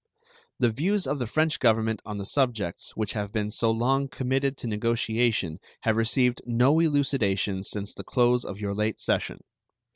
The 0.57 0.71
views 0.71 1.05
of 1.05 1.19
the 1.19 1.27
French 1.27 1.59
Government 1.59 2.01
on 2.07 2.17
the 2.17 2.25
subjects 2.25 2.95
which 2.97 3.13
have 3.13 3.31
been 3.31 3.51
so 3.51 3.69
long 3.69 4.07
committed 4.07 4.57
to 4.57 4.67
negotiation 4.67 5.59
have 5.81 5.95
received 5.95 6.41
no 6.47 6.79
elucidation 6.79 7.61
since 7.63 7.93
the 7.93 8.03
close 8.03 8.43
of 8.43 8.59
your 8.59 8.73
late 8.73 8.99
session. 8.99 9.43